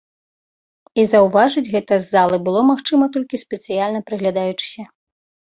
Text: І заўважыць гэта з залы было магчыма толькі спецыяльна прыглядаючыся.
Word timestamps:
І 1.01 1.03
заўважыць 1.11 1.69
гэта 1.75 1.93
з 2.01 2.05
залы 2.15 2.37
было 2.47 2.63
магчыма 2.71 3.11
толькі 3.19 3.41
спецыяльна 3.45 3.99
прыглядаючыся. 4.09 4.83